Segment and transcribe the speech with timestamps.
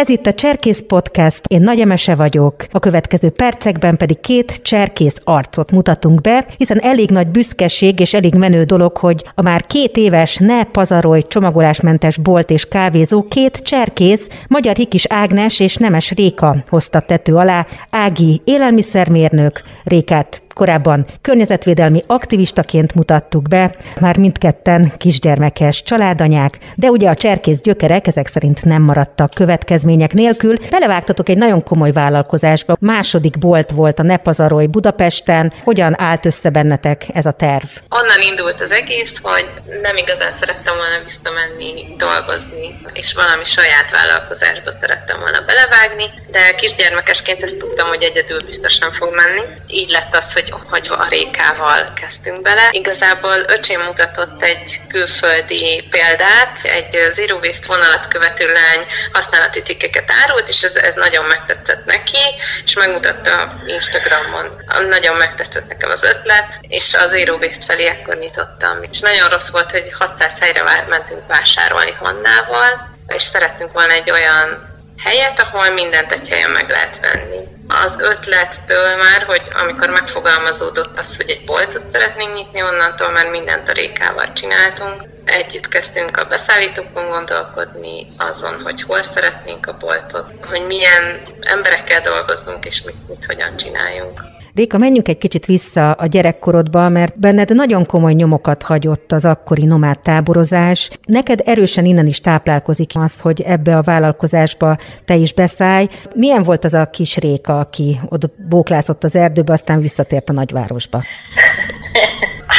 [0.00, 2.54] Ez itt a Cserkész Podcast, én Nagy Emese vagyok.
[2.70, 8.34] A következő percekben pedig két cserkész arcot mutatunk be, hiszen elég nagy büszkeség és elég
[8.34, 14.28] menő dolog, hogy a már két éves Ne Pazarolj csomagolásmentes bolt és kávézó két cserkész,
[14.48, 17.66] Magyar Hikis Ágnes és Nemes Réka hozta tető alá.
[17.90, 27.14] Ági élelmiszermérnök, Rékát korábban környezetvédelmi aktivistaként mutattuk be, már mindketten kisgyermekes családanyák, de ugye a
[27.14, 30.54] cserkész gyökerek ezek szerint nem maradtak következmények nélkül.
[30.70, 32.76] Belevágtatok egy nagyon komoly vállalkozásba.
[32.80, 35.52] Második bolt volt a Nepazaroly Budapesten.
[35.64, 37.68] Hogyan állt össze bennetek ez a terv?
[37.90, 39.48] Onnan indult az egész, hogy
[39.82, 47.42] nem igazán szerettem volna visszamenni dolgozni, és valami saját vállalkozásba szerettem volna belevágni, de kisgyermekesként
[47.42, 49.42] ezt tudtam, hogy egyedül biztosan fog menni.
[49.66, 52.68] Így lett az, hogy hogy a Rékával kezdtünk bele.
[52.70, 60.48] Igazából öcsém mutatott egy külföldi példát, egy zero waste vonalat követő lány használati tikkeket árult,
[60.48, 62.18] és ez, ez nagyon megtetszett neki,
[62.64, 64.62] és megmutatta Instagramon.
[64.88, 68.82] Nagyon megtetszett nekem az ötlet, és az zero waste felé ekkor nyitottam.
[68.90, 74.68] És nagyon rossz volt, hogy 600 helyre mentünk vásárolni Hannával, és szerettünk volna egy olyan
[75.04, 81.16] helyet, ahol mindent egy helyen meg lehet venni az ötlettől már, hogy amikor megfogalmazódott az,
[81.16, 85.04] hogy egy boltot szeretnénk nyitni, onnantól már mindent a rékával csináltunk.
[85.24, 92.64] Együtt kezdtünk a beszállítókon gondolkodni, azon, hogy hol szeretnénk a boltot, hogy milyen emberekkel dolgozunk,
[92.64, 94.29] és mit, mit hogyan csináljunk.
[94.54, 99.64] Réka, menjünk egy kicsit vissza a gyerekkorodba, mert benned nagyon komoly nyomokat hagyott az akkori
[99.64, 100.90] nomád táborozás.
[101.06, 105.88] Neked erősen innen is táplálkozik az, hogy ebbe a vállalkozásba te is beszállj.
[106.14, 111.02] Milyen volt az a kis Réka, aki oda bóklászott az erdőbe, aztán visszatért a nagyvárosba?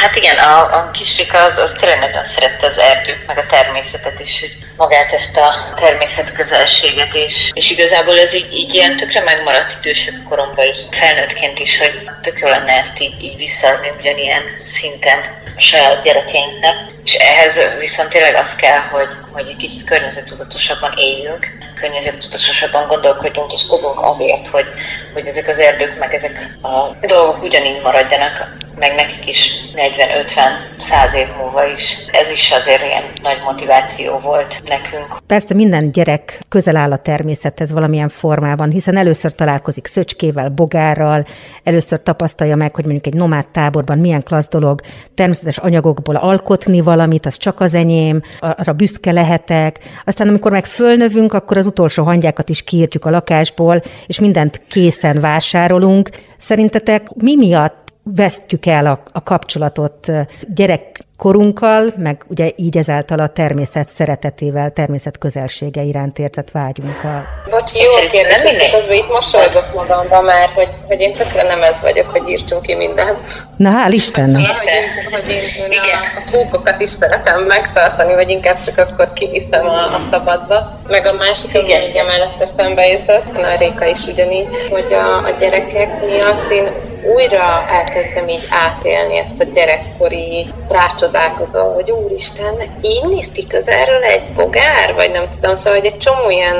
[0.02, 4.20] Hát igen, a, a kisfika az, az tényleg nagyon szerette az erdőt, meg a természetet
[4.20, 9.20] is, hogy magát ezt a természet közelséget, és, és igazából ez így, így ilyen tökre
[9.20, 14.42] megmaradt idősebb koromban is, felnőttként is, hogy tök jó lenne ezt így, így visszaadni ugyanilyen
[14.74, 15.18] szinten
[15.56, 16.74] a saját gyerekeinknek.
[17.04, 23.66] És ehhez viszont tényleg az kell, hogy, hogy egy kicsit környezettudatosabban éljünk, környezettudatosabban gondolkodjunk, és
[23.66, 24.66] tudunk azért, hogy,
[25.12, 31.26] hogy ezek az erdők, meg ezek a dolgok ugyanígy maradjanak, meg nekik is 40-50-100 év
[31.38, 31.96] múlva is.
[32.12, 35.16] Ez is azért ilyen nagy motiváció volt nekünk.
[35.26, 41.24] Persze minden gyerek közel áll a természethez valamilyen formában, hiszen először találkozik szöcskével, bogárral,
[41.62, 44.80] először tapasztalja meg, hogy mondjuk egy nomád táborban milyen klassz dolog
[45.14, 49.78] természetes anyagokból alkotni valamit, az csak az enyém, arra büszke lehetek.
[50.04, 55.20] Aztán amikor meg fölnövünk, akkor az utolsó hangyákat is kiírtjuk a lakásból, és mindent készen
[55.20, 56.08] vásárolunk.
[56.38, 60.06] Szerintetek mi miatt vesztjük el a, a kapcsolatot
[60.54, 67.26] gyerekkorunkkal, meg ugye így ezáltal a természet szeretetével, természet közelsége iránt érzett vágyunkkal.
[67.50, 71.80] Bocsi, jó kérdés, csak közben itt mosolygok magamba már, hogy, hogy én tökre nem ez
[71.82, 73.18] vagyok, hogy írtsunk ki mindent.
[73.56, 74.46] Na, hál' Istennek!
[74.46, 79.12] Hogy én, hogy én, én a, a pókokat is szeretem megtartani, vagy inkább csak akkor
[79.12, 80.80] kiviszem a, a szabadba.
[80.88, 85.36] Meg a másik, ami így emellett eszembe jutott, a Réka is ugyanígy, hogy a, a
[85.40, 93.30] gyerekek miatt én újra elkezdem így átélni ezt a gyerekkori rácsodálkozó, hogy úristen, így néz
[93.30, 96.54] ki közelről egy bogár, vagy nem tudom, szóval hogy egy csomó ilyen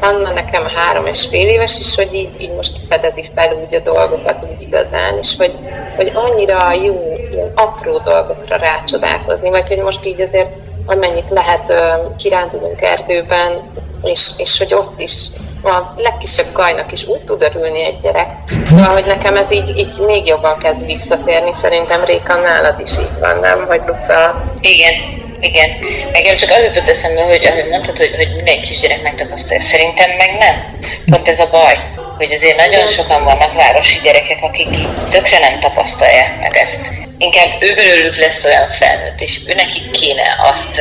[0.00, 3.78] Anna nekem három és fél éves is, hogy így, így most fedezi fel úgy a
[3.78, 5.54] dolgokat úgy igazán, és hogy,
[5.96, 10.48] hogy annyira jó ilyen apró dolgokra rácsodálkozni, vagy hogy most így azért
[10.86, 11.72] amennyit lehet
[12.16, 13.52] kirándulunk erdőben,
[14.02, 15.28] és, és hogy ott is
[15.68, 18.28] a legkisebb gajnak is úgy tud örülni egy gyerek.
[18.68, 23.18] Szóval, hogy nekem ez így, így még jobban kezd visszatérni, szerintem Réka nálad is így
[23.20, 23.66] van, nem?
[23.66, 24.44] Hogy Luca...
[24.60, 24.94] Igen,
[25.40, 25.70] igen.
[26.12, 30.36] Nekem csak az jutott eszembe, hogy ahogy mondtad, hogy, hogy minden kisgyerek megtapasztalja, szerintem meg
[30.38, 30.78] nem.
[31.10, 31.78] Pont ez a baj,
[32.16, 34.68] hogy azért nagyon sokan vannak városi gyerekek, akik
[35.10, 36.78] tökre nem tapasztalják meg ezt.
[37.18, 40.80] Inkább ő belőlük lesz olyan felnőtt, és ő nekik kéne azt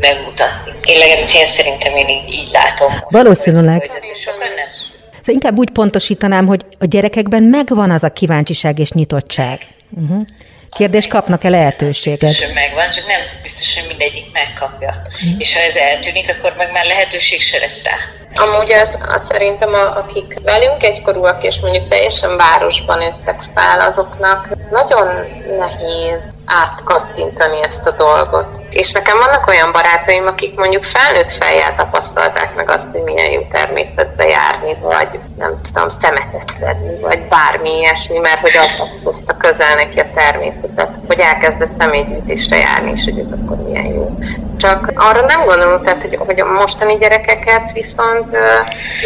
[0.00, 0.72] megmutatni.
[0.84, 2.92] Én legalábbis én szerintem én így, így látom.
[3.08, 3.90] Valószínűleg.
[5.26, 9.66] Szóval inkább úgy pontosítanám, hogy a gyerekekben megvan az a kíváncsiság és nyitottság.
[9.90, 10.26] Uh-huh.
[10.70, 12.20] Kérdés, kapnak-e lehetőséget?
[12.20, 15.00] Biztos, megvan, csak nem biztos, hogy mindegyik megkapja.
[15.26, 15.38] Mm.
[15.38, 17.96] És ha ez eltűnik, akkor meg már lehetőség se lesz rá.
[18.34, 24.48] Amúgy az, az szerintem, a, akik velünk egykorúak, és mondjuk teljesen városban nőttek fel, azoknak
[24.70, 25.06] nagyon
[25.58, 28.62] nehéz átkattintani ezt a dolgot.
[28.70, 33.40] És nekem vannak olyan barátaim, akik mondjuk felnőtt fejjel tapasztalták meg azt, hogy milyen jó
[33.50, 39.36] természetbe járni, vagy nem tudom, szemetet szedni, vagy bármi ilyesmi, mert hogy az, az hozta
[39.36, 44.18] közel neki a természetet, hogy elkezdett személygyűjtésre járni, és hogy ez akkor milyen jó.
[44.56, 48.30] Csak arra nem gondolom, tehát, hogy, hogy a mostani gyerekeket viszont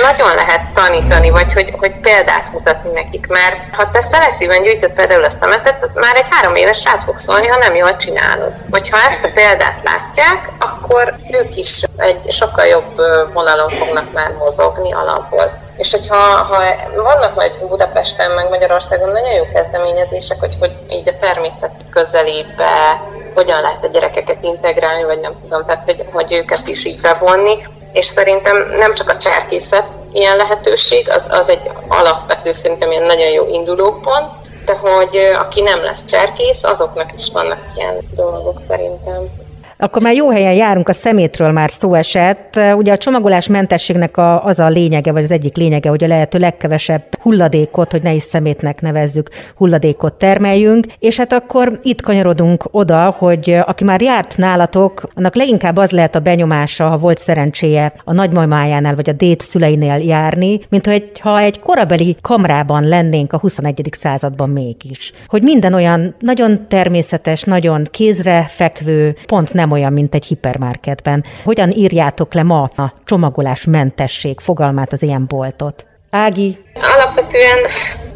[0.03, 5.25] nagyon lehet tanítani, vagy hogy, hogy példát mutatni nekik, mert ha te szelektíven gyűjtöd például
[5.25, 8.55] a szemetet, az már egy három éves rád fog szólni, ha nem jól csinálod.
[8.71, 13.01] Hogyha ezt a példát látják, akkor ők is egy sokkal jobb
[13.33, 15.69] vonalon fognak már mozogni alapból.
[15.77, 16.63] És hogyha ha
[16.97, 23.01] vannak majd Budapesten, meg Magyarországon nagyon jó kezdeményezések, hogy, hogy így a természet közelébe
[23.35, 27.57] hogyan lehet a gyerekeket integrálni, vagy nem tudom, tehát hogy, hogy őket is így bevonni.
[27.93, 33.29] És szerintem nem csak a cserkészet ilyen lehetőség, az, az egy alapvető, szerintem ilyen nagyon
[33.29, 34.29] jó indulópont,
[34.65, 39.40] de hogy aki nem lesz cserkész, azoknak is vannak ilyen dolgok szerintem.
[39.81, 42.59] Akkor már jó helyen járunk, a szemétről már szó esett.
[42.77, 46.39] Ugye a csomagolás mentességnek a, az a lényege, vagy az egyik lényege, hogy a lehető
[46.39, 50.87] legkevesebb hulladékot, hogy ne is szemétnek nevezzük, hulladékot termeljünk.
[50.99, 56.15] És hát akkor itt kanyarodunk oda, hogy aki már járt nálatok, annak leginkább az lehet
[56.15, 61.39] a benyomása, ha volt szerencséje a nagymamájánál vagy a dét szüleinél járni, mint hogy ha
[61.39, 63.89] egy korabeli kamrában lennénk a 21.
[63.91, 65.13] században mégis.
[65.27, 71.25] Hogy minden olyan nagyon természetes, nagyon kézrefekvő, pont nem nem olyan, mint egy hipermarketben.
[71.45, 75.87] Hogyan írjátok le ma a csomagolás mentesség fogalmát az ilyen boltot?
[76.11, 76.65] Ági?
[76.97, 77.59] Alapvetően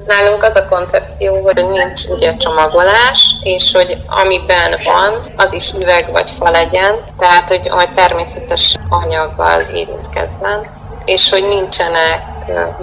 [0.06, 6.10] nálunk az a koncepció, hogy nincs ugye csomagolás, és hogy amiben van, az is üveg
[6.12, 10.66] vagy fa legyen, tehát hogy, hogy természetes anyaggal érintkezzen,
[11.04, 12.22] és hogy nincsenek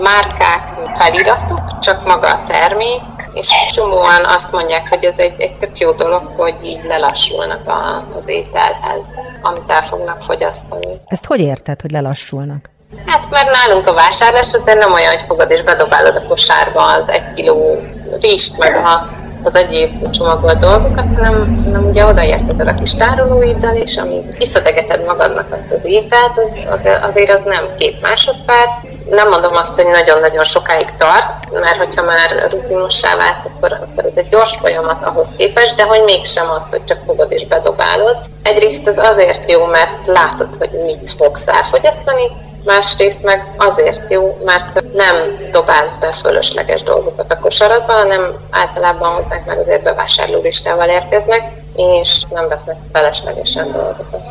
[0.01, 3.01] márkák, feliratok, csak maga a termék,
[3.33, 8.03] és csomóan azt mondják, hogy ez egy, egy tök jó dolog, hogy így lelassulnak a,
[8.17, 9.01] az ételhez,
[9.41, 10.87] amit el fognak fogyasztani.
[11.05, 12.69] Ezt hogy érted, hogy lelassulnak?
[13.05, 17.03] Hát mert nálunk a vásárlás azért nem olyan, hogy fogod és bedobálod a kosárba az
[17.07, 17.81] egy kiló
[18.21, 19.09] rist, meg a,
[19.43, 25.53] az egyéb csomagolt dolgokat, hanem, hanem ugye odaérted a kis tárolóiddal, és amíg visszategeted magadnak
[25.53, 28.71] azt az ételt, az, az, azért az nem két másodperc,
[29.11, 34.11] nem mondom azt, hogy nagyon-nagyon sokáig tart, mert hogyha már rutinossá vált, akkor, akkor ez
[34.15, 38.17] egy gyors folyamat ahhoz képest, de hogy mégsem azt, hogy csak fogod és bedobálod.
[38.43, 42.23] Egyrészt ez azért jó, mert látod, hogy mit fogsz elfogyasztani,
[42.65, 45.15] másrészt meg azért jó, mert nem
[45.51, 52.47] dobálsz be fölösleges dolgokat a kosaratba, hanem általában hozzák meg azért bevásárlólistával érkeznek, és nem
[52.47, 54.30] vesznek feleslegesen dolgokat.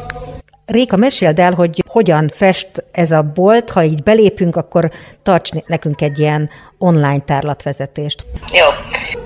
[0.71, 4.91] Réka, meséld el, hogy hogyan fest ez a bolt, ha így belépünk, akkor
[5.23, 8.25] tarts nekünk egy ilyen online tárlatvezetést.
[8.53, 8.67] Jó,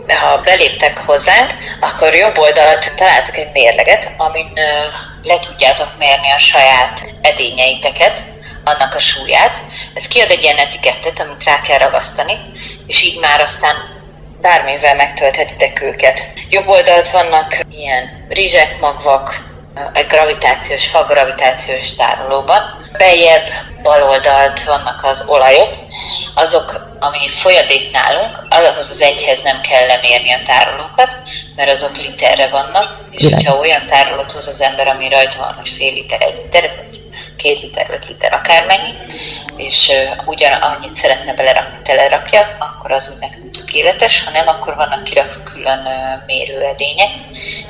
[0.06, 1.50] ha beléptek hozzánk,
[1.80, 4.52] akkor jobb oldalt találtok egy mérleget, amin
[5.22, 8.26] le tudjátok mérni a saját edényeiteket,
[8.64, 9.52] annak a súlyát.
[9.94, 12.36] Ez kiad egy ilyen etikettet, amit rá kell ragasztani,
[12.86, 13.76] és így már aztán
[14.40, 16.20] bármivel megtölthetitek őket.
[16.50, 19.52] Jobb oldalt vannak ilyen rizsek, magvak,
[19.92, 22.62] egy gravitációs, fagravitációs tárolóban.
[22.98, 23.48] Bejebb
[23.82, 25.74] bal oldalt vannak az olajok,
[26.34, 31.16] azok, ami folyadék nálunk, azokhoz az egyhez nem kell lemérni a tárolókat,
[31.56, 33.34] mert azok literre vannak, és Bilek.
[33.34, 36.84] hogyha olyan tárolót hoz az ember, ami rajta van, hogy fél liter, egy liter,
[37.36, 38.94] két liter, öt liter, akármennyi,
[39.56, 44.74] és uh, ugyan annyit szeretne belerakni, telerakja, akkor az úgy nekünk tökéletes, ha nem, akkor
[44.74, 47.10] vannak kirakva külön uh, mérőedények,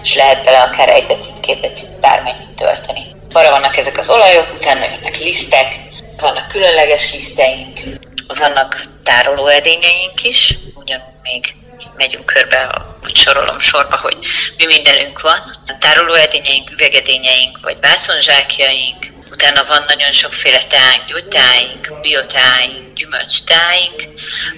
[0.04, 3.06] és lehet bele akár egy decit, két decit, bármennyit tölteni.
[3.32, 5.80] Arra vannak ezek az olajok, utána jönnek lisztek,
[6.20, 7.80] vannak különleges liszteink,
[8.26, 11.54] vannak tárolóedényeink is, ugyan még
[11.96, 14.16] megyünk körbe, úgy sorolom sorba, hogy
[14.56, 15.54] mi mindenünk van.
[15.78, 24.04] Tárolóedényeink, üvegedényeink, vagy vászonzsákjaink, Utána van nagyon sokféle táink, gyógytáink, biotáink, gyümölcstáink,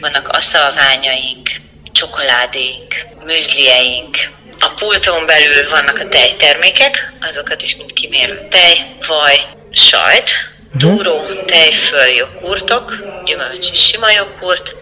[0.00, 1.50] vannak aszalványaink,
[1.92, 4.16] csokoládéink, műzlieink.
[4.58, 10.30] A pulton belül vannak a tejtermékek, azokat is mind kimérő tej, vaj, sajt,
[10.70, 10.78] mhm.
[10.78, 12.94] túró, tejföl, joghurtok,
[13.25, 14.75] gyümölcs és sima joghurt,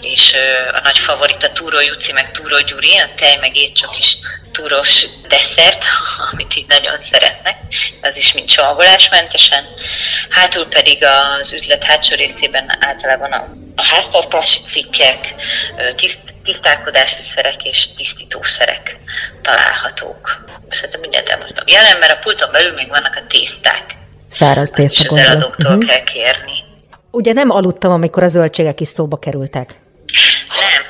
[0.00, 0.34] és
[0.72, 4.18] a nagy favorit a túró juci, meg túró gyuri, a tej meg étcsokis
[4.52, 5.84] túros desszert,
[6.32, 7.56] amit így nagyon szeretnek,
[8.00, 9.64] az is mind csomagolásmentesen.
[10.28, 15.34] Hátul pedig az üzlet hátsó részében általában a, a háztartási cikkek,
[15.96, 18.96] tiszt, tisztálkodási szerek és tisztítószerek
[19.42, 20.44] találhatók.
[20.68, 21.64] Szerintem mindent elmondtam.
[21.66, 23.84] Jelen, mert a pulton belül még vannak a tészták.
[24.28, 25.04] Száraz tészták.
[25.04, 25.88] És az eladóktól uh-huh.
[25.88, 26.64] kell kérni.
[27.10, 29.68] Ugye nem aludtam, amikor a zöldségek is szóba kerültek.
[30.60, 30.82] Nem,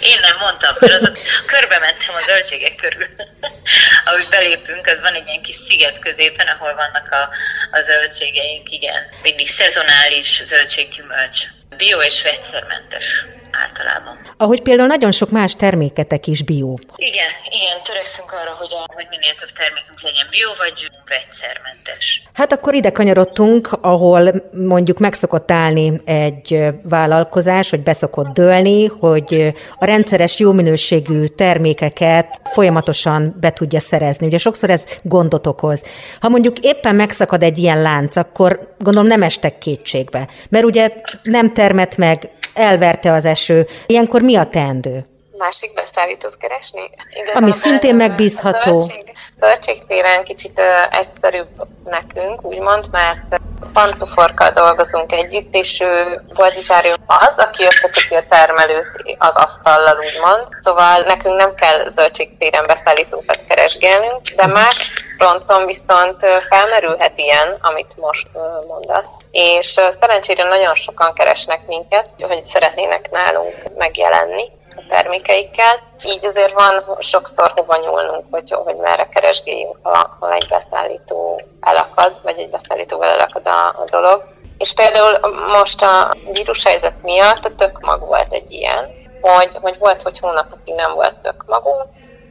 [0.00, 3.06] én nem mondtam, mert azok körbe mentem a zöldségek körül.
[4.04, 7.28] Ahogy belépünk, az van egy ilyen kis sziget középen, ahol vannak a,
[7.76, 9.02] a zöldségeink, igen.
[9.22, 11.46] Mindig szezonális zöldséggyümölcs.
[11.76, 13.26] Bio és vegyszermentes.
[13.52, 14.18] Általában.
[14.36, 16.74] Ahogy például nagyon sok más terméketek is bio.
[16.96, 22.22] Igen, igen, törekszünk arra, hogy, a, hogy minél több termékünk legyen bio, vagy vegyszermentes.
[22.32, 29.84] Hát akkor ide kanyarodtunk, ahol mondjuk megszokott állni egy vállalkozás, vagy beszokott dőlni, hogy a
[29.84, 34.26] rendszeres jó minőségű termékeket folyamatosan be tudja szerezni.
[34.26, 35.84] Ugye sokszor ez gondot okoz.
[36.20, 40.28] Ha mondjuk éppen megszakad egy ilyen lánc, akkor gondolom nem estek kétségbe.
[40.48, 40.92] Mert ugye
[41.22, 43.66] nem termet meg, elverte az eső.
[43.86, 45.06] Ilyenkor mi a teendő?
[45.38, 46.90] Másik beszállítót keresni?
[47.22, 48.78] Igen, Ami szintén megbízható.
[48.78, 51.48] Zöldség, zöldségtéren kicsit uh, egyszerűbb
[51.84, 53.41] nekünk, úgymond, mert
[53.72, 60.46] Pantuforkkal dolgozunk együtt, és ő Boldizsárium az, aki összeköti a termelőt az asztallal, úgymond.
[60.60, 68.28] Szóval nekünk nem kell zöldségtéren beszállítókat keresgélnünk, de más fronton viszont felmerülhet ilyen, amit most
[68.68, 69.10] mondasz.
[69.30, 75.78] És szerencsére nagyon sokan keresnek minket, hogy szeretnének nálunk megjelenni a termékeikkel.
[76.04, 82.20] Így azért van sokszor hova nyúlnunk, hogy, hogy merre keresgéljünk, ha, ha egy beszállító elakad,
[82.22, 84.24] vagy egy beszállítóval elakad a, a dolog.
[84.58, 90.18] És például most a vírushelyzet miatt a tökmag volt egy ilyen, hogy, hogy volt, hogy
[90.18, 91.84] hónapokig nem volt tökmagunk,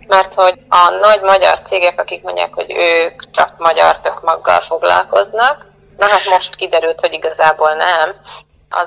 [0.07, 5.65] mert hogy a nagy magyar cégek, akik mondják, hogy ők csak magyar tökmaggal foglalkoznak,
[5.98, 8.15] na hát most kiderült, hogy igazából nem,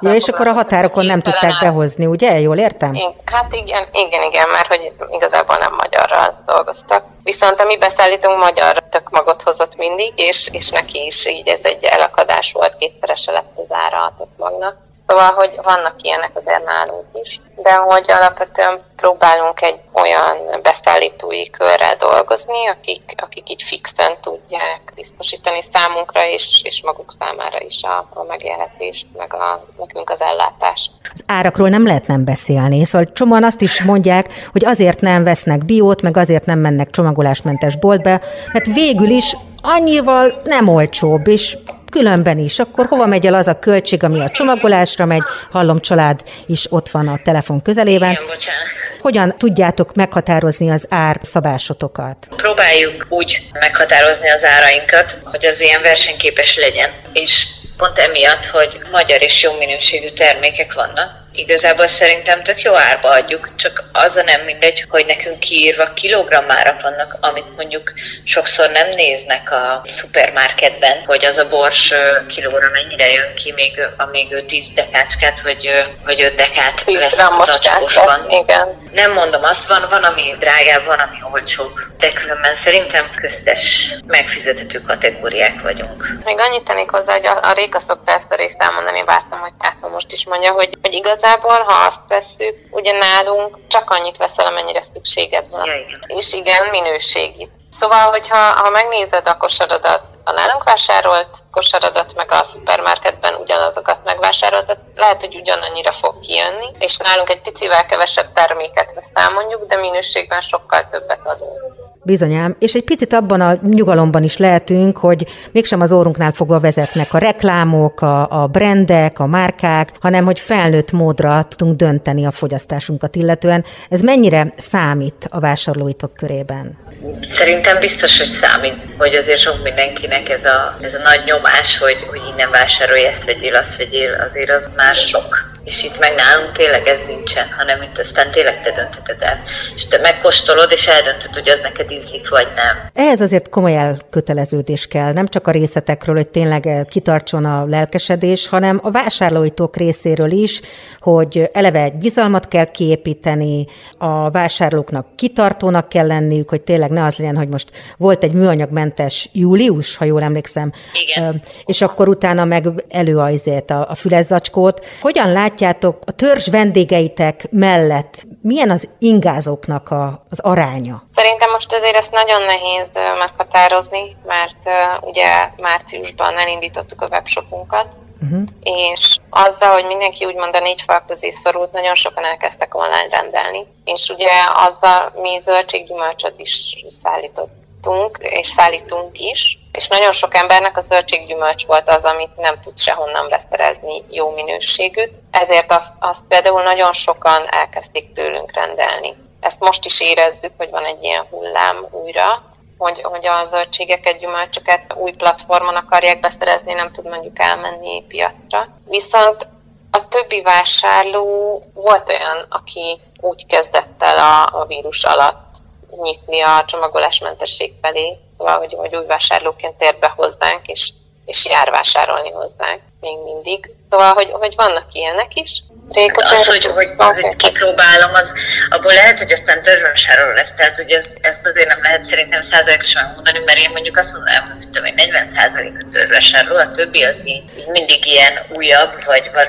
[0.01, 2.39] Ja, és akkor a határokon nem tudták behozni, ugye?
[2.41, 2.95] Jól értem?
[3.25, 7.05] Hát igen, igen, igen, mert hogy igazából nem magyarral dolgoztak.
[7.23, 11.85] Viszont a mi beszállítunk magyar tökmagot hozott mindig, és, és neki is így ez egy
[11.85, 14.84] elakadás volt, kétszerese lett az ára a tökmagnak.
[15.07, 21.97] Szóval, hogy vannak ilyenek azért nálunk is, de hogy alapvetően próbálunk egy olyan beszállítói körrel
[21.97, 28.25] dolgozni, akik, akik így fixen tudják biztosítani számunkra és, és maguk számára is a, a
[28.29, 30.93] megélhetést, meg a, nekünk az ellátást.
[31.13, 35.65] Az árakról nem lehet nem beszélni, szóval csomóan azt is mondják, hogy azért nem vesznek
[35.65, 38.21] biót, meg azért nem mennek csomagolásmentes boltba,
[38.53, 41.59] mert végül is annyival nem olcsóbb, és
[41.95, 42.59] különben is.
[42.59, 45.23] Akkor hova megy el az a költség, ami a csomagolásra megy?
[45.51, 48.11] Hallom, család is ott van a telefon közelében.
[48.11, 48.67] Igen, bocsánat.
[49.01, 52.17] Hogyan tudjátok meghatározni az árszabásotokat?
[52.37, 56.91] Próbáljuk úgy meghatározni az árainkat, hogy az ilyen versenyképes legyen.
[57.13, 57.47] És
[57.77, 63.49] pont emiatt, hogy magyar és jó minőségű termékek vannak, igazából szerintem tök jó árba adjuk,
[63.57, 67.93] csak az a nem mindegy, hogy nekünk kiírva kilogrammárak vannak, amit mondjuk
[68.25, 71.95] sokszor nem néznek a szupermarketben, hogy az a bors
[72.29, 75.71] kilóra mennyire jön ki, még, amíg ő 10 dekácskát vagy,
[76.05, 78.31] vagy 5 dekát vesz zacskósban.
[78.31, 78.91] Igen.
[78.93, 84.81] Nem mondom, azt van, van, ami drágább, van, ami olcsóbb, de különben szerintem köztes, megfizethető
[84.81, 86.19] kategóriák vagyunk.
[86.25, 89.53] Még annyit tennék hozzá, hogy a, a Réka szokta ezt a részt elmondani, vártam, hogy
[89.61, 94.17] Káta most is mondja, hogy, hogy igaz igazából, ha azt vesszük, ugye nálunk csak annyit
[94.17, 95.69] veszel, amennyire szükséged van.
[96.07, 97.51] És igen, minőségi.
[97.69, 104.77] Szóval, hogyha ha megnézed a kosaradat, a nálunk vásárolt kosaradat, meg a szupermarketben ugyanazokat megvásárolt,
[104.95, 110.41] lehet, hogy ugyanannyira fog kijönni, és nálunk egy picivel kevesebb terméket vesz mondjuk, de minőségben
[110.41, 111.84] sokkal többet adunk.
[112.05, 117.15] Bizonyám, és egy picit abban a nyugalomban is lehetünk, hogy mégsem az órunknál fogva vezetnek
[117.15, 123.17] a reklámok, a, a brendek, a márkák, hanem hogy felnőtt módra tudunk dönteni a fogyasztásunkat
[123.17, 123.65] illetően.
[123.89, 126.79] Ez mennyire számít a vásárlóitok körében?
[127.27, 132.07] Szerintem biztos, hogy számít, hogy azért sok mindenkinek ez a, ez a nagy nyomás, hogy,
[132.11, 136.53] hogy innen vásárolj, ezt vegyél, azt vegyél, azért az már sok és itt meg nálunk
[136.53, 139.43] tényleg ez nincsen, hanem itt aztán tényleg te döntöd el.
[139.75, 142.91] És te megkóstolod, és eldöntöd, hogy az neked ízlik, vagy nem.
[142.95, 148.49] Ehhez azért komoly elköteleződés kell, nem csak a részletekről, hogy tényleg eh, kitartson a lelkesedés,
[148.49, 150.61] hanem a vásárlóitok részéről is,
[151.01, 153.67] hogy eleve egy bizalmat kell kiépíteni,
[153.99, 159.29] a vásárlóknak kitartónak kell lenniük, hogy tényleg ne az legyen, hogy most volt egy műanyagmentes
[159.33, 160.73] július, ha jól emlékszem,
[161.05, 161.43] Igen.
[161.65, 164.87] és akkor utána meg előajzét a, a fülezzacskót.
[165.01, 171.03] Hogyan lát látjátok a törzs vendégeitek mellett, milyen az ingázóknak a, az aránya?
[171.11, 174.71] Szerintem most azért ezt nagyon nehéz meghatározni, mert
[175.01, 178.43] ugye márciusban elindítottuk a webshopunkat, uh-huh.
[178.63, 183.67] és azzal, hogy mindenki úgymond a négy fal közé szorult, nagyon sokan elkezdtek online rendelni,
[183.85, 190.77] és ugye azzal mi zöldséggyümölcsöt is szállított szállítottunk, és szállítunk is, és nagyon sok embernek
[190.77, 196.63] a zöldséggyümölcs volt az, amit nem tud sehonnan beszerezni jó minőségűt, ezért azt, azt például
[196.63, 199.17] nagyon sokan elkezdték tőlünk rendelni.
[199.41, 202.43] Ezt most is érezzük, hogy van egy ilyen hullám újra,
[202.79, 208.67] hogy, hogy a zöldségeket, gyümölcsöket új platformon akarják beszerezni, nem tud mondjuk elmenni piacra.
[208.89, 209.49] Viszont
[209.91, 215.55] A többi vásárló volt olyan, aki úgy kezdett el a, a vírus alatt
[216.03, 220.91] nyitni a csomagolásmentesség felé, szóval, hogy, hogy új vásárlóként tér be hozzánk, és,
[221.25, 223.71] és jár vásárolni hozzánk még mindig.
[223.91, 225.63] Szóval, hogy, hogy vannak ilyenek is.
[225.91, 228.33] Réka, az, hogy, hogy, hogy kipróbálom, az
[228.71, 233.05] abból lehet, hogy aztán törzsvásároló lesz, tehát hogy ez, ezt azért nem lehet szerintem százalékosan
[233.05, 237.45] megmondani, mert én mondjuk azt mondom, hogy 40 százalék a törzsvásároló, a többi az így,
[237.59, 239.49] így mindig ilyen újabb, vagy, vagy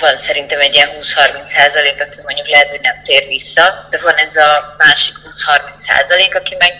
[0.00, 4.14] van szerintem egy ilyen 20-30 százalék, aki mondjuk lehet, hogy nem tér vissza, de van
[4.14, 6.78] ez a másik 20-30 százalék, aki meg,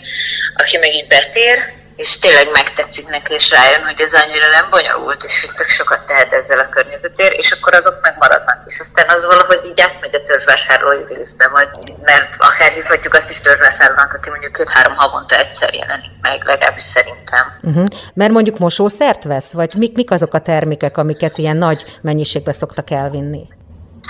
[0.53, 1.57] aki meg így betér,
[1.95, 6.05] és tényleg megtetszik neki, és rájön, hogy ez annyira nem bonyolult, és hogy tök sokat
[6.05, 8.59] tehet ezzel a környezetért, és akkor azok megmaradnak.
[8.65, 11.69] És aztán az valahogy így átmegy a törzsvásárlói részbe, vagy,
[12.01, 17.59] mert akár hívhatjuk azt is törzsvásárlónak, aki mondjuk két-három havonta egyszer jelenik meg, legalábbis szerintem.
[17.61, 17.85] Uh-huh.
[18.13, 22.91] Mert mondjuk mosószert vesz, vagy mik, mik azok a termékek, amiket ilyen nagy mennyiségbe szoktak
[22.91, 23.47] elvinni?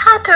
[0.05, 0.27] Hát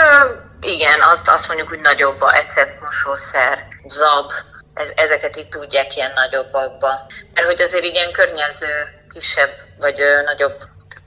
[0.60, 4.30] igen, azt, azt mondjuk, hogy nagyobb a ecet mosószer, zab,
[4.76, 7.06] ez, ezeket itt tudják ilyen nagyobbakba.
[7.34, 8.68] Mert hogy azért ilyen környező,
[9.08, 10.58] kisebb vagy ö, nagyobb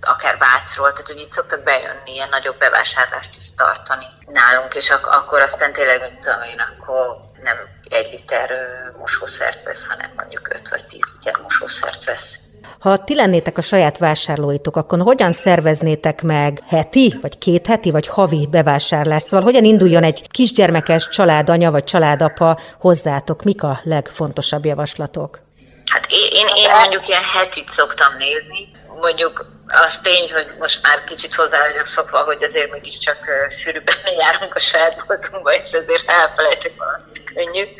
[0.02, 5.06] akár Vácról, tehát hogy itt szoktak bejönni, ilyen nagyobb bevásárlást is tartani nálunk, és ak-
[5.06, 7.58] akkor aztán tényleg, mit tudom én, akkor nem
[7.90, 12.40] egy liter mosószert vesz, hanem mondjuk 5 vagy 10 liter mosószert vesz.
[12.80, 18.08] Ha ti lennétek a saját vásárlóitok, akkor hogyan szerveznétek meg heti, vagy két heti, vagy
[18.08, 19.26] havi bevásárlást?
[19.26, 23.44] Szóval hogyan induljon egy kisgyermekes családanya, vagy családapa hozzátok?
[23.44, 25.40] Mik a legfontosabb javaslatok?
[25.92, 31.34] Hát én, én, mondjuk ilyen hetit szoktam nézni, mondjuk az tény, hogy most már kicsit
[31.34, 33.18] hozzá vagyok szokva, hogy azért mégiscsak
[33.50, 37.64] sűrűbben járunk a saját boltunkba, és azért elfelejtek valamit könnyű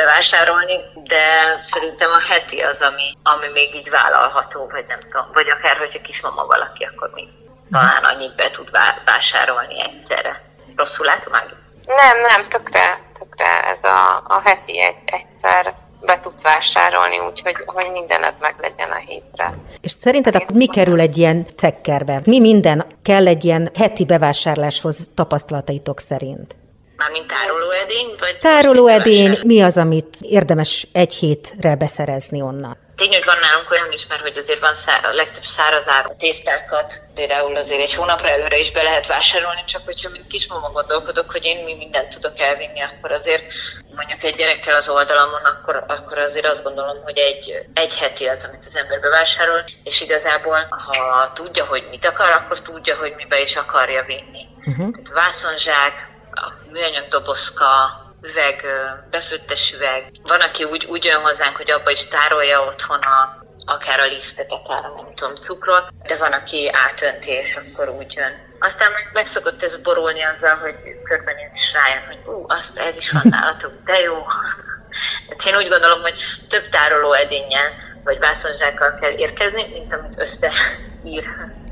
[0.00, 0.76] bevásárolni,
[1.12, 1.24] de
[1.72, 6.00] szerintem a heti az, ami, ami még így vállalható, vagy nem tudom, vagy akár, hogyha
[6.08, 7.28] kismama valaki, akkor még
[7.70, 8.70] talán annyit be tud
[9.04, 10.42] vásárolni egyszerre.
[10.76, 11.54] Rosszul látom, Ági?
[11.86, 12.86] Nem, nem, tökre,
[13.18, 15.74] tökre ez a, a heti egy, egyszer
[16.06, 19.54] be tudsz vásárolni, úgyhogy hogy mindened meg legyen a hétre.
[19.80, 22.20] És szerinted akkor mi kerül egy ilyen cekkerbe?
[22.24, 26.56] Mi minden kell egy ilyen heti bevásárláshoz tapasztalataitok szerint?
[26.96, 28.14] Mármint tárolóedény?
[28.20, 32.84] Vagy tárolóedény, mi az, amit érdemes egy hétre beszerezni onnan?
[32.96, 37.00] Tény, hogy van nálunk olyan is, mert hogy azért van szár, a legtöbb szárazáru tésztákat,
[37.14, 41.44] például azért egy hónapra előre is be lehet vásárolni, csak hogyha mint kismama gondolkodok, hogy
[41.44, 43.44] én mi mindent tudok elvinni, akkor azért
[43.94, 48.44] mondjuk egy gyerekkel az oldalamon, akkor, akkor azért azt gondolom, hogy egy, egy heti az,
[48.44, 53.40] amit az ember bevásárol, és igazából, ha tudja, hogy mit akar, akkor tudja, hogy mibe
[53.40, 54.46] is akarja vinni.
[54.58, 54.90] Uh-huh.
[54.90, 56.14] Tehát vászonzsák,
[56.72, 57.66] műanyag dobozka,
[58.22, 58.64] üveg,
[59.10, 60.10] befőttes üveg.
[60.22, 64.52] Van, aki úgy, úgy jön hozzánk, hogy abba is tárolja otthon a, akár a lisztet,
[64.52, 68.32] akár a nem tudom, cukrot, de van, aki átönti, és akkor úgy jön.
[68.58, 72.96] Aztán meg, meg szokott ez borulni azzal, hogy körbenéz is rájön, hogy ú, azt ez
[72.96, 74.26] is van nálatok, de jó.
[75.28, 77.72] Hát én úgy gondolom, hogy több tároló edényen
[78.04, 81.24] vagy vászonzsákkal kell érkezni, mint amit összeír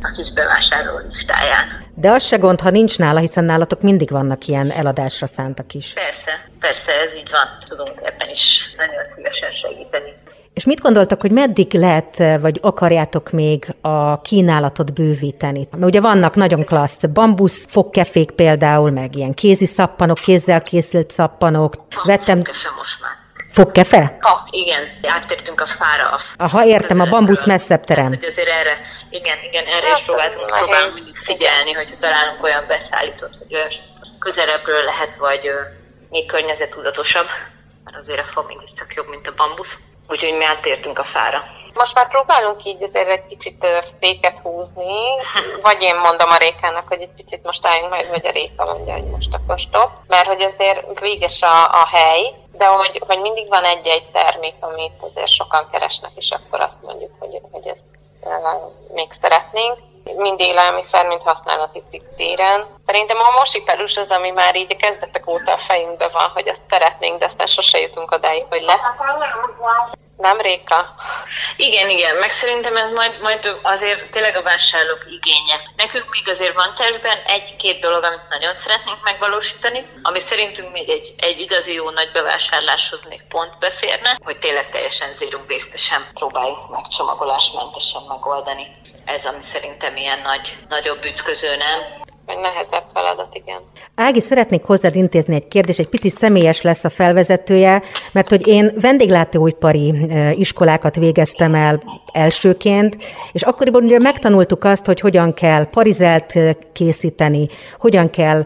[0.04, 1.82] a kis bevásárló listáján.
[1.94, 5.92] De az se gond, ha nincs nála, hiszen nálatok mindig vannak ilyen eladásra szántak is.
[5.92, 7.48] Persze, persze, ez így van.
[7.68, 10.12] Tudunk ebben is nagyon szívesen segíteni.
[10.54, 15.68] És mit gondoltak, hogy meddig lehet, vagy akarjátok még a kínálatot bővíteni?
[15.70, 21.74] Mert ugye vannak nagyon klassz bambusz fogkefék például, meg ilyen kézi szappanok, kézzel készült szappanok.
[22.04, 22.38] Vettem...
[22.76, 23.23] most már.
[23.54, 24.16] Fogkefe?
[24.20, 26.08] Ha, igen, áttértünk a fára.
[26.10, 28.06] A Aha, értem, a bambusz messzebb terem.
[28.06, 32.64] hogy azért erre, igen, igen, erre is hát, próbáltunk, próbálunk mindig figyelni, hogyha találunk olyan
[32.66, 33.68] beszállítót, hogy olyan
[34.18, 35.50] közelebbről lehet, vagy
[36.10, 37.26] még környezetudatosabb,
[37.84, 39.80] mert azért a fa mégiscsak jobb, mint a bambusz.
[40.08, 41.42] Úgyhogy mi áttértünk a fára.
[41.74, 43.66] Most már próbálunk így azért egy kicsit
[44.00, 44.96] féket húzni,
[45.62, 48.92] vagy én mondom a Rékának, hogy egy picit most álljunk meg, vagy a Réka mondja,
[48.92, 53.48] hogy most akkor stop, mert hogy azért véges a, a hely, de hogy, hogy mindig
[53.48, 57.84] van egy-egy termék, amit azért sokan keresnek, és akkor azt mondjuk, hogy, hogy ezt
[58.94, 59.78] még szeretnénk.
[60.16, 62.66] Mind élelmiszer, mind használati cikk téren.
[62.86, 66.62] Szerintem a mosipelus az, ami már így a kezdetek óta a fejünkben van, hogy azt
[66.70, 68.90] szeretnénk, de aztán sose jutunk odáig, hogy lesz.
[70.16, 70.94] Nem, Réka?
[71.56, 75.60] Igen, igen, meg szerintem ez majd, majd azért tényleg a vásárlók igénye.
[75.76, 81.14] Nekünk még azért van testben egy-két dolog, amit nagyon szeretnénk megvalósítani, ami szerintünk még egy,
[81.16, 86.88] egy igazi jó nagy bevásárláshoz még pont beférne, hogy tényleg teljesen zero waste próbáljuk meg
[86.88, 88.66] csomagolásmentesen megoldani.
[89.04, 92.02] Ez, ami szerintem ilyen nagy, nagyobb ütköző, nem?
[92.26, 93.60] Vagy nehezebb feladat, igen.
[93.94, 97.82] Ági, szeretnék hozzád intézni egy kérdést, egy pici személyes lesz a felvezetője,
[98.12, 99.94] mert hogy én vendéglátóipari
[100.34, 101.82] iskolákat végeztem el
[102.12, 102.96] elsőként,
[103.32, 106.32] és akkoriban ugye megtanultuk azt, hogy hogyan kell parizelt
[106.72, 108.44] készíteni, hogyan kell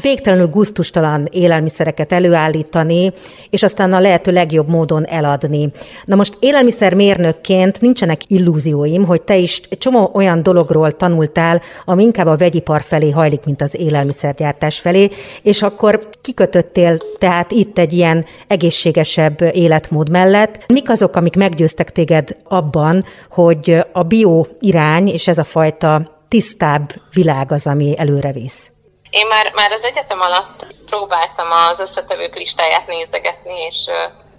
[0.00, 3.12] végtelenül guztustalan élelmiszereket előállítani,
[3.50, 5.70] és aztán a lehető legjobb módon eladni.
[6.04, 12.36] Na most élelmiszermérnökként nincsenek illúzióim, hogy te is csomó olyan dologról tanultál, ami inkább a
[12.36, 15.10] vegyipar felé hajlik, mint az élelmiszergyártás felé,
[15.42, 20.66] és akkor kikötöttél tehát itt egy ilyen egészségesebb életmód mellett.
[20.66, 26.92] Mik azok, amik meggyőztek téged abban, hogy a bio irány és ez a fajta tisztább
[27.12, 28.70] világ az, ami előre visz?
[29.10, 33.86] Én már, már az egyetem alatt próbáltam az összetevők listáját nézegetni, és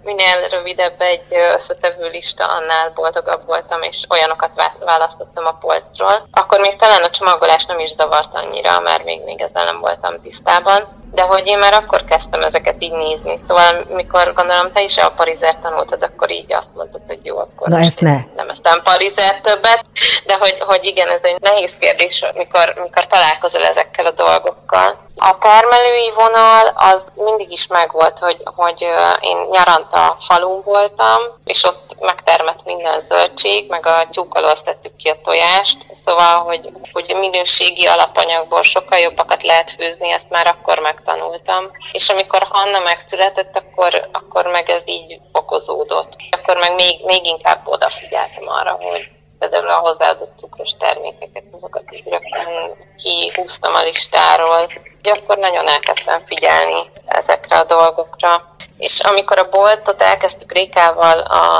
[0.02, 6.28] minél rövidebb egy összetevő lista, annál boldogabb voltam, és olyanokat választottam a polcról.
[6.30, 10.22] Akkor még talán a csomagolás nem is zavart annyira, mert még, még ezzel nem voltam
[10.22, 11.07] tisztában.
[11.10, 13.38] De hogy én már akkor kezdtem ezeket így nézni.
[13.46, 17.68] Szóval, mikor gondolom te is a parizert tanultad, akkor így azt mondtad, hogy jó, akkor
[17.68, 18.16] Na ezt ne.
[18.34, 19.84] nem esztem parizert többet.
[20.26, 25.06] De hogy, hogy igen, ez egy nehéz kérdés, mikor, mikor találkozol ezekkel a dolgokkal.
[25.20, 28.86] A termelői vonal az mindig is megvolt, hogy, hogy
[29.20, 35.08] én nyaranta falun voltam, és ott megtermett minden zöldség, meg a tyúk alól tettük ki
[35.08, 41.70] a tojást, szóval, hogy, hogy minőségi alapanyagból sokkal jobbakat lehet főzni, ezt már akkor megtanultam.
[41.92, 46.16] És amikor Hanna megszületett, akkor, akkor meg ez így okozódott.
[46.30, 49.08] Akkor meg még, még inkább odafigyeltem arra, hogy
[49.38, 54.56] például a hozzáadott cukros termékeket, azokat így rögtön kihúztam a listáról,
[55.02, 58.54] hogy akkor nagyon elkezdtem figyelni ezekre a dolgokra.
[58.78, 61.18] És amikor a boltot elkezdtük Rékával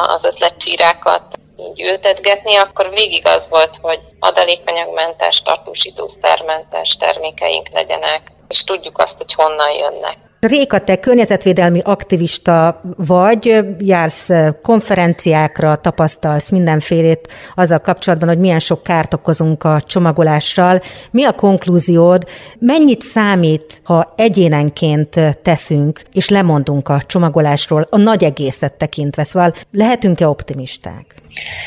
[0.08, 1.22] az ötletcsírákat
[1.58, 9.34] így ültetgetni, akkor végig az volt, hogy adalékanyagmentes, tartósítószermentes termékeink legyenek, és tudjuk azt, hogy
[9.34, 10.16] honnan jönnek.
[10.40, 14.28] Réka, te környezetvédelmi aktivista vagy, jársz
[14.62, 20.80] konferenciákra, tapasztalsz mindenfélét azzal kapcsolatban, hogy milyen sok kárt okozunk a csomagolással.
[21.10, 22.24] Mi a konklúziód?
[22.58, 29.24] Mennyit számít, ha egyénenként teszünk, és lemondunk a csomagolásról a nagy egészet tekintve?
[29.24, 31.14] Szóval lehetünk-e optimisták?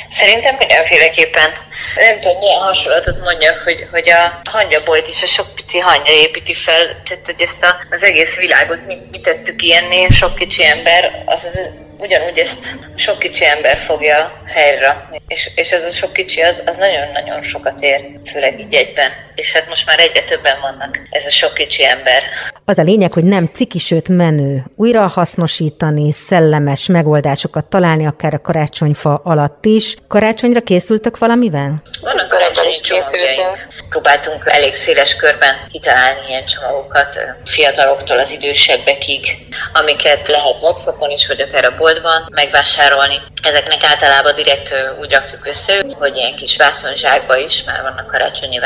[0.10, 1.50] Szerintem mindenféleképpen.
[1.96, 6.54] Nem tudom, milyen hasonlatot mondjak, hogy, hogy a hangyabolyt is a sok pici hangya építi
[6.54, 11.24] fel, tehát hogy ezt a, az egész világot mi, mi tettük ilyennél, sok kicsi ember,
[11.26, 11.60] az az
[12.02, 16.78] ugyanúgy ezt sok kicsi ember fogja helyre, és, és ez a sok kicsi az, az
[16.78, 19.12] nagyon-nagyon sokat ér, főleg így egyben.
[19.42, 22.24] És hát most már egyre többen vannak, ez a sok kicsi ember.
[22.66, 24.64] Az a lényeg, hogy nem ciki, sőt menő.
[24.76, 29.96] Újra hasznosítani, szellemes megoldásokat találni, akár a karácsonyfa alatt is.
[30.08, 31.82] Karácsonyra készültök valamivel?
[32.02, 33.68] Vannak karácsonyi is készültünk.
[33.90, 39.26] Próbáltunk elég széles körben kitalálni ilyen csomagokat, fiataloktól az idősebbekig,
[39.74, 43.22] amiket lehet webshopon is, vagy akár a boltban megvásárolni.
[43.44, 48.60] Ezeknek általában direkt úgy rakjuk össze, hogy ilyen kis vászonzsákba is, már vannak karácsonyi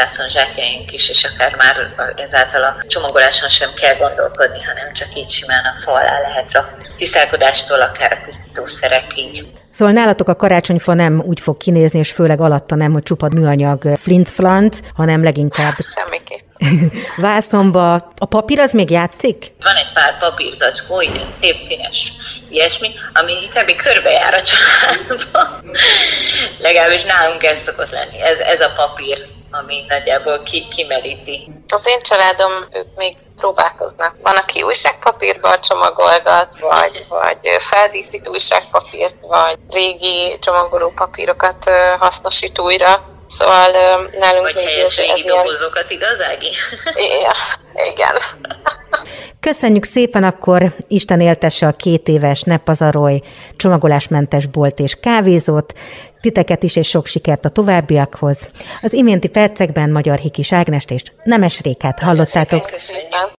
[0.65, 1.75] vászonzsákjaink is, és akár már
[2.15, 6.85] ezáltal a csomagoláson sem kell gondolkodni, hanem csak így simán a fa alá lehet rakni.
[6.97, 9.45] Tisztálkodástól akár a tisztítószerekig.
[9.69, 13.97] Szóval nálatok a karácsonyfa nem úgy fog kinézni, és főleg alatta nem, hogy csupad műanyag
[14.01, 14.33] flint
[14.95, 15.73] hanem leginkább...
[15.95, 16.43] Semmiképp.
[17.17, 17.93] Vászomba.
[18.17, 19.51] A papír az még játszik?
[19.59, 22.13] Van egy pár papírzacskó, ilyen szép színes
[22.49, 23.75] ilyesmi, ami kb.
[23.75, 25.61] körbejár a családba.
[26.65, 28.21] Legalábbis nálunk ez szokott lenni.
[28.21, 31.51] Ez, ez a papír, ami nagyjából ki, kimeríti.
[31.67, 34.15] Az én családom, ők még próbálkoznak.
[34.21, 43.13] Van, aki újságpapírban csomagolgat, vagy, vagy feldíszít újságpapírt, vagy régi csomagoló papírokat hasznosít újra.
[43.27, 43.71] Szóval
[44.19, 46.51] nálunk Vagy helyes régi dobozokat, igaz, Ági?
[47.93, 48.15] Igen.
[49.39, 53.21] Köszönjük szépen, akkor Isten éltesse a két éves Ne pazarolj
[53.55, 55.73] csomagolásmentes bolt és kávézót,
[56.25, 58.49] titeket is, és sok sikert a továbbiakhoz.
[58.81, 62.65] Az iménti percekben Magyar Hikis Ágnest és Nemes Rékát hallottátok.
[62.71, 63.33] Köszönjük.